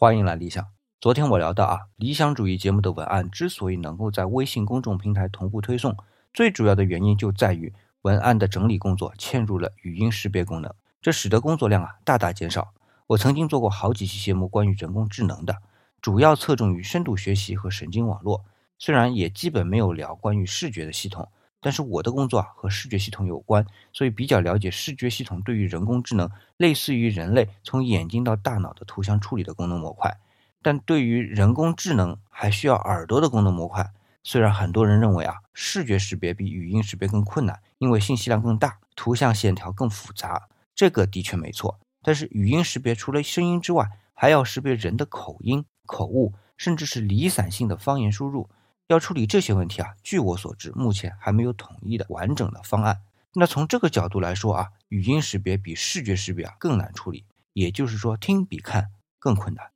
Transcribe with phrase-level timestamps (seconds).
[0.00, 0.66] 欢迎来理想。
[0.98, 5.94] 昨天我聊到啊，理想主义节目的文案之所以能够在微信公众平台同步推送，
[6.32, 12.72] 最主要的原因就在于文案的整理工作嵌入了语音识别功能，这使得工作量啊大大减少。
[13.08, 15.58] 我曾经做过好几期节目关于人工智能的，
[16.00, 18.46] 主要侧重于深度学习和神经网络，
[18.78, 21.28] 虽然也基本没有聊关于视觉的系统。
[21.60, 30.16] 但是我的工作啊和视觉系统有关，所以比较了解视觉系统对于人工智能类似于人类从眼睛到大脑的图像处理的功能模块。
[30.62, 41.78] 但对于人工智能还需要耳朵的功能模块，虽然很多人认为啊视觉识别比语音识别更困难，因为信息量更大，图像线条更复杂，这个的确没错。
[42.02, 48.50] 但是语音识别除了声音之外，还要识别人的口音、口误，甚至是离散性的方言输入。
[48.90, 53.02] 要处理这些问题啊，据我所知，目前还没有统一的完整的方案。
[53.34, 58.90] 那从这个角度来说啊，语音识别比视觉识别啊更难处理，也就是说听比看
[59.20, 59.70] 更困难。